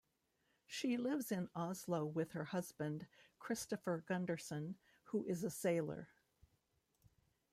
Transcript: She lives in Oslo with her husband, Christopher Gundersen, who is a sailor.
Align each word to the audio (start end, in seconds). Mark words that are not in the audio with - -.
She 0.65 0.97
lives 0.97 1.31
in 1.31 1.47
Oslo 1.53 2.03
with 2.07 2.31
her 2.31 2.45
husband, 2.45 3.05
Christopher 3.37 4.03
Gundersen, 4.09 4.77
who 5.03 5.23
is 5.25 5.43
a 5.43 5.51
sailor. 5.51 6.07